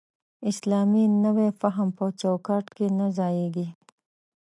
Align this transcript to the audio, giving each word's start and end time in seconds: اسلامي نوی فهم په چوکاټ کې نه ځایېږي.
اسلامي 0.49 1.03
نوی 1.23 1.49
فهم 1.61 1.87
په 1.97 2.05
چوکاټ 2.21 2.65
کې 2.75 2.85
نه 2.97 3.07
ځایېږي. 3.17 3.67